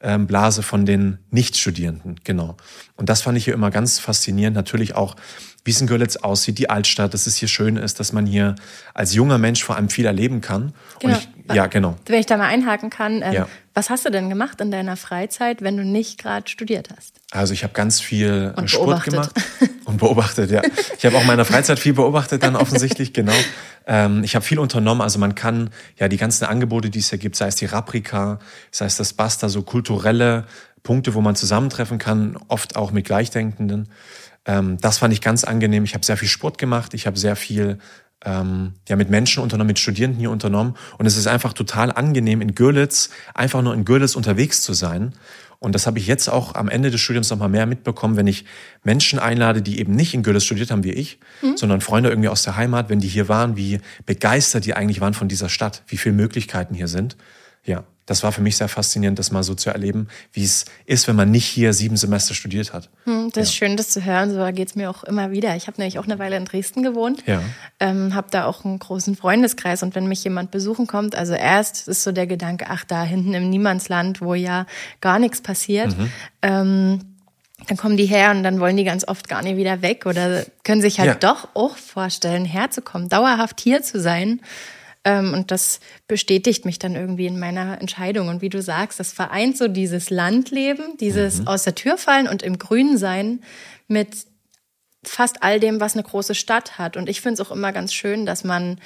[0.00, 2.56] ähm, Blase von den Nichtstudierenden, genau.
[2.96, 4.56] Und das fand ich hier immer ganz faszinierend.
[4.56, 5.14] Natürlich auch,
[5.68, 8.54] wie es in Görlitz aussieht, die Altstadt, dass es hier schön ist, dass man hier
[8.94, 10.72] als junger Mensch vor allem viel erleben kann.
[10.98, 11.14] Genau.
[11.14, 11.96] Und ich, ja, genau.
[12.06, 13.48] Wenn ich da mal einhaken kann, ähm, Ja.
[13.74, 17.16] was hast du denn gemacht in deiner Freizeit, wenn du nicht gerade studiert hast?
[17.32, 19.12] Also ich habe ganz viel Und Sport beobachtet.
[19.12, 19.30] gemacht
[19.84, 20.62] und beobachtet, ja.
[20.96, 23.34] Ich habe auch in meiner Freizeit viel beobachtet dann offensichtlich, genau.
[23.86, 27.18] Ähm, ich habe viel unternommen, also man kann ja die ganzen Angebote, die es hier
[27.18, 28.38] gibt, sei es die Raprika,
[28.70, 30.44] sei es das Basta, so kulturelle
[30.82, 33.88] Punkte, wo man zusammentreffen kann, oft auch mit Gleichdenkenden.
[34.44, 35.84] Ähm, das fand ich ganz angenehm.
[35.84, 37.78] Ich habe sehr viel Sport gemacht, ich habe sehr viel
[38.24, 40.74] ähm, ja mit Menschen unternommen, mit Studierenden hier unternommen.
[40.98, 45.14] Und es ist einfach total angenehm, in Görlitz, einfach nur in Görlitz unterwegs zu sein.
[45.60, 48.28] Und das habe ich jetzt auch am Ende des Studiums noch mal mehr mitbekommen, wenn
[48.28, 48.44] ich
[48.84, 51.18] Menschen einlade, die eben nicht in Görlitz studiert haben wie ich,
[51.56, 55.14] sondern Freunde irgendwie aus der Heimat, wenn die hier waren, wie begeistert die eigentlich waren
[55.14, 57.16] von dieser Stadt, wie viele Möglichkeiten hier sind.
[57.68, 61.06] Ja, das war für mich sehr faszinierend, das mal so zu erleben, wie es ist,
[61.08, 62.88] wenn man nicht hier sieben Semester studiert hat.
[63.04, 64.32] Hm, Das ist schön, das zu hören.
[64.32, 65.54] So geht's mir auch immer wieder.
[65.56, 67.22] Ich habe nämlich auch eine Weile in Dresden gewohnt.
[67.26, 67.42] Ja.
[67.80, 69.82] Ähm, habe da auch einen großen Freundeskreis.
[69.82, 73.34] Und wenn mich jemand besuchen kommt, also erst ist so der Gedanke, ach, da hinten
[73.34, 74.64] im Niemandsland, wo ja
[75.02, 75.94] gar nichts passiert.
[76.40, 77.00] Ähm,
[77.66, 80.44] dann kommen die her und dann wollen die ganz oft gar nicht wieder weg oder
[80.64, 81.14] können sich halt Ja.
[81.16, 84.40] doch auch vorstellen, herzukommen, dauerhaft hier zu sein.
[85.04, 88.28] Ähm, und das bestätigt mich dann irgendwie in meiner Entscheidung.
[88.28, 92.42] Und wie du sagst, das vereint so dieses Landleben, dieses aus der Tür fallen und
[92.42, 93.40] im Grün sein
[93.86, 94.26] mit
[95.04, 96.96] fast all dem, was eine große Stadt hat.
[96.96, 98.80] Und ich finde es auch immer ganz schön, dass man,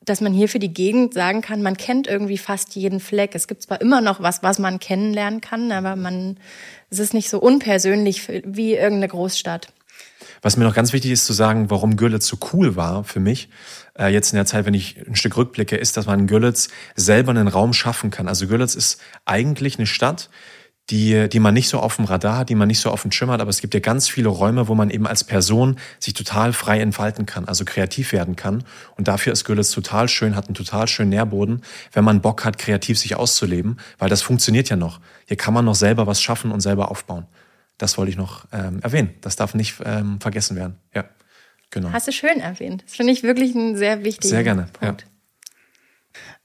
[0.00, 3.34] dass man hier für die Gegend sagen kann, man kennt irgendwie fast jeden Fleck.
[3.34, 6.38] Es gibt zwar immer noch was, was man kennenlernen kann, aber man,
[6.90, 9.72] es ist nicht so unpersönlich wie irgendeine Großstadt.
[10.42, 13.48] Was mir noch ganz wichtig ist zu sagen, warum Görlitz so cool war für mich,
[13.98, 16.68] äh, jetzt in der Zeit, wenn ich ein Stück rückblicke, ist, dass man in Görlitz
[16.94, 18.28] selber einen Raum schaffen kann.
[18.28, 20.30] Also Görlitz ist eigentlich eine Stadt,
[20.90, 23.10] die, die man nicht so auf dem Radar hat, die man nicht so auf dem
[23.10, 26.14] Schirm hat, aber es gibt ja ganz viele Räume, wo man eben als Person sich
[26.14, 28.62] total frei entfalten kann, also kreativ werden kann.
[28.96, 32.58] Und dafür ist Görlitz total schön, hat einen total schönen Nährboden, wenn man Bock hat,
[32.58, 35.00] kreativ sich auszuleben, weil das funktioniert ja noch.
[35.26, 37.26] Hier kann man noch selber was schaffen und selber aufbauen.
[37.78, 39.14] Das wollte ich noch ähm, erwähnen.
[39.20, 40.78] Das darf nicht ähm, vergessen werden.
[40.94, 41.04] Ja,
[41.70, 41.92] genau.
[41.92, 42.84] Hast du schön erwähnt.
[42.86, 45.06] Das finde ich wirklich einen sehr wichtigen Sehr gerne, Punkt.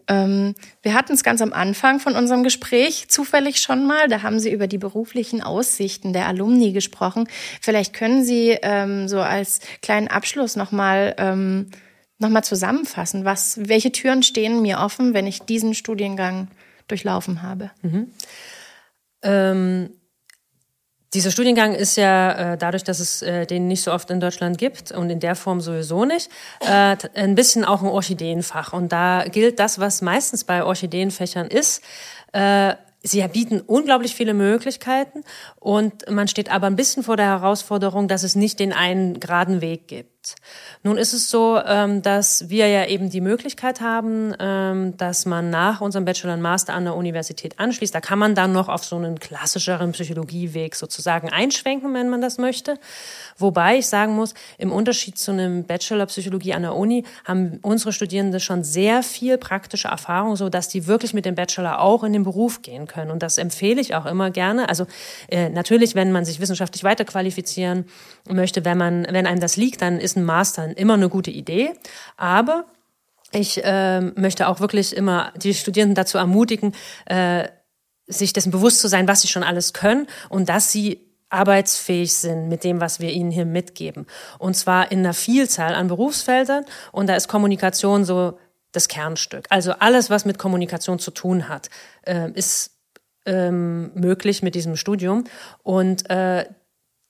[0.07, 4.09] Ähm, wir hatten es ganz am Anfang von unserem Gespräch zufällig schon mal.
[4.09, 7.29] Da haben Sie über die beruflichen Aussichten der Alumni gesprochen.
[7.61, 11.69] Vielleicht können Sie ähm, so als kleinen Abschluss nochmal ähm,
[12.17, 13.25] noch mal zusammenfassen.
[13.25, 16.49] Was, welche Türen stehen mir offen, wenn ich diesen Studiengang
[16.87, 17.71] durchlaufen habe?
[19.23, 19.91] Ähm,
[21.13, 24.57] dieser Studiengang ist ja äh, dadurch, dass es äh, den nicht so oft in Deutschland
[24.57, 26.29] gibt und in der Form sowieso nicht,
[26.61, 28.71] äh, ein bisschen auch ein Orchideenfach.
[28.71, 31.83] Und da gilt das, was meistens bei Orchideenfächern ist.
[33.03, 35.23] Sie bieten unglaublich viele Möglichkeiten
[35.59, 39.59] und man steht aber ein bisschen vor der Herausforderung, dass es nicht den einen geraden
[39.59, 40.20] Weg gibt.
[40.83, 45.49] Nun ist es so, ähm, dass wir ja eben die Möglichkeit haben, ähm, dass man
[45.49, 47.93] nach unserem Bachelor und Master an der Universität anschließt.
[47.93, 52.37] Da kann man dann noch auf so einen klassischeren Psychologieweg sozusagen einschwenken, wenn man das
[52.37, 52.79] möchte.
[53.37, 57.93] Wobei ich sagen muss, im Unterschied zu einem Bachelor Psychologie an der Uni haben unsere
[57.93, 62.13] Studierende schon sehr viel praktische Erfahrung, so dass die wirklich mit dem Bachelor auch in
[62.13, 63.11] den Beruf gehen können.
[63.11, 64.67] Und das empfehle ich auch immer gerne.
[64.69, 64.87] Also
[65.27, 67.85] äh, natürlich, wenn man sich wissenschaftlich weiterqualifizieren
[68.29, 71.73] möchte, wenn man, wenn einem das liegt, dann ist ein Master immer eine gute Idee.
[72.17, 72.65] Aber
[73.31, 76.73] ich äh, möchte auch wirklich immer die Studierenden dazu ermutigen,
[77.05, 77.47] äh,
[78.07, 82.49] sich dessen bewusst zu sein, was sie schon alles können und dass sie arbeitsfähig sind
[82.49, 84.05] mit dem, was wir ihnen hier mitgeben.
[84.37, 86.65] Und zwar in einer Vielzahl an Berufsfeldern.
[86.91, 88.37] Und da ist Kommunikation so
[88.73, 89.45] das Kernstück.
[89.49, 91.69] Also alles, was mit Kommunikation zu tun hat,
[92.05, 92.71] äh, ist
[93.25, 95.23] ähm, möglich mit diesem Studium.
[95.63, 96.45] Und äh,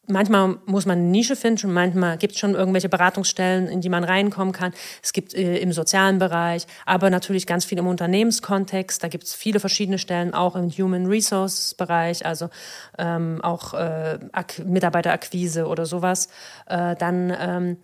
[0.07, 4.03] manchmal muss man eine Nische finden, manchmal gibt es schon irgendwelche Beratungsstellen, in die man
[4.03, 4.73] reinkommen kann.
[5.01, 9.03] Es gibt äh, im sozialen Bereich, aber natürlich ganz viel im Unternehmenskontext.
[9.03, 12.49] Da gibt es viele verschiedene Stellen, auch im Human Resources Bereich, also
[12.97, 14.19] ähm, auch äh,
[14.65, 16.29] Mitarbeiterakquise oder sowas.
[16.67, 17.77] Äh, dann ähm,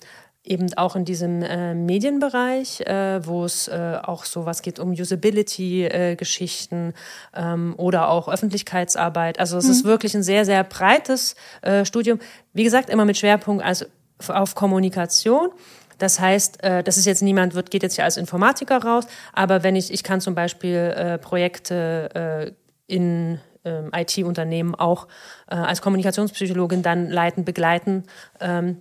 [0.47, 6.93] eben auch in diesem äh, Medienbereich, äh, wo es äh, auch sowas geht um Usability-Geschichten
[7.33, 9.39] äh, ähm, oder auch Öffentlichkeitsarbeit.
[9.39, 9.71] Also es mhm.
[9.71, 12.19] ist wirklich ein sehr, sehr breites äh, Studium.
[12.53, 13.85] Wie gesagt, immer mit Schwerpunkt also
[14.27, 15.49] auf Kommunikation.
[15.97, 19.63] Das heißt, äh, das ist jetzt niemand, wird, geht jetzt ja als Informatiker raus, aber
[19.63, 22.55] wenn ich, ich kann zum Beispiel äh, Projekte
[22.87, 25.07] äh, in ähm, IT-Unternehmen auch
[25.49, 28.03] äh, als Kommunikationspsychologin dann leiten, begleiten.
[28.39, 28.77] Ähm,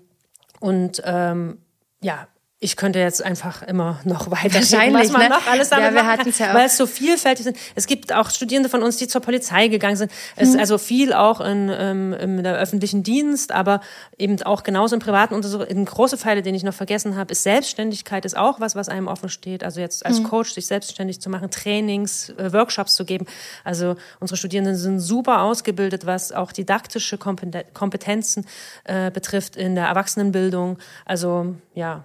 [0.60, 1.58] und ähm,
[2.02, 5.28] ja, ich könnte jetzt einfach immer noch weiter Wahrscheinlich, was man ne?
[5.28, 7.56] noch alles damit ja, wir machen kann, ja weil es so vielfältig ist.
[7.74, 10.10] Es gibt auch Studierende von uns, die zur Polizei gegangen sind.
[10.36, 10.60] Es mhm.
[10.60, 13.82] also viel auch in, ähm, in der öffentlichen Dienst, aber
[14.16, 15.60] eben auch genauso im privaten so.
[15.60, 19.06] Ein große Pfeile, den ich noch vergessen habe, ist Selbstständigkeit, ist auch was, was einem
[19.06, 19.62] offen steht.
[19.62, 20.24] Also jetzt als mhm.
[20.24, 23.26] Coach sich selbstständig zu machen, Trainings, äh, Workshops zu geben.
[23.64, 28.46] Also unsere Studierenden sind super ausgebildet, was auch didaktische Kompetenzen
[28.84, 30.78] äh, betrifft in der Erwachsenenbildung.
[31.04, 32.04] Also ja,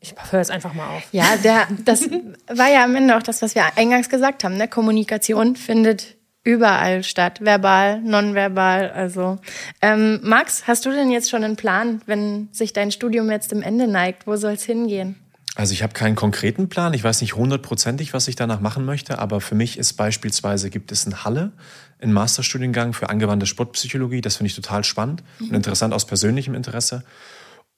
[0.00, 1.02] ich höre jetzt einfach mal auf.
[1.12, 2.08] Ja, der, das
[2.48, 4.56] war ja am Ende auch das, was wir eingangs gesagt haben.
[4.56, 4.68] Ne?
[4.68, 8.90] Kommunikation findet überall statt, verbal, nonverbal.
[8.90, 9.38] Also,
[9.82, 13.62] ähm, Max, hast du denn jetzt schon einen Plan, wenn sich dein Studium jetzt im
[13.62, 14.26] Ende neigt?
[14.26, 15.16] Wo soll es hingehen?
[15.56, 16.94] Also ich habe keinen konkreten Plan.
[16.94, 19.18] Ich weiß nicht hundertprozentig, was ich danach machen möchte.
[19.18, 21.50] Aber für mich ist beispielsweise gibt es in Halle
[22.00, 24.20] einen Masterstudiengang für angewandte Sportpsychologie.
[24.20, 27.02] Das finde ich total spannend und interessant aus persönlichem Interesse.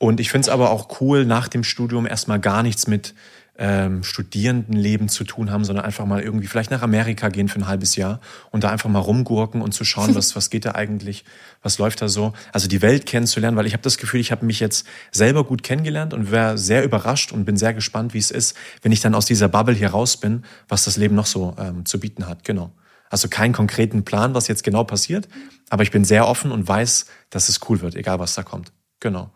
[0.00, 3.14] Und ich finde es aber auch cool, nach dem Studium erstmal gar nichts mit
[3.58, 7.66] ähm, Studierendenleben zu tun haben, sondern einfach mal irgendwie vielleicht nach Amerika gehen für ein
[7.66, 11.26] halbes Jahr und da einfach mal rumgurken und zu schauen, was, was geht da eigentlich,
[11.62, 12.32] was läuft da so.
[12.50, 15.62] Also die Welt kennenzulernen, weil ich habe das Gefühl, ich habe mich jetzt selber gut
[15.62, 19.14] kennengelernt und wäre sehr überrascht und bin sehr gespannt, wie es ist, wenn ich dann
[19.14, 22.44] aus dieser Bubble hier raus bin, was das Leben noch so ähm, zu bieten hat.
[22.44, 22.72] Genau.
[23.10, 25.28] Also keinen konkreten Plan, was jetzt genau passiert,
[25.68, 28.72] aber ich bin sehr offen und weiß, dass es cool wird, egal was da kommt.
[29.00, 29.30] Genau.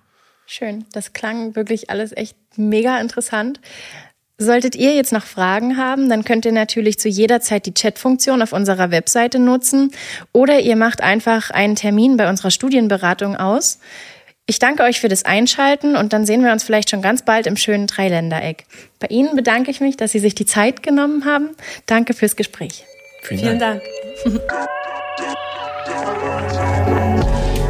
[0.46, 0.85] Schön.
[0.92, 3.61] Das klang wirklich alles echt mega interessant.
[4.37, 8.42] Solltet ihr jetzt noch Fragen haben, dann könnt ihr natürlich zu jeder Zeit die Chatfunktion
[8.42, 9.92] auf unserer Webseite nutzen
[10.33, 13.78] oder ihr macht einfach einen Termin bei unserer Studienberatung aus.
[14.46, 17.46] Ich danke euch für das Einschalten und dann sehen wir uns vielleicht schon ganz bald
[17.46, 18.66] im schönen Dreiländereck.
[18.98, 21.50] Bei Ihnen bedanke ich mich, dass Sie sich die Zeit genommen haben.
[21.87, 22.85] Danke fürs Gespräch.
[23.22, 23.83] Vielen, Vielen Dank.
[24.24, 24.40] Dank.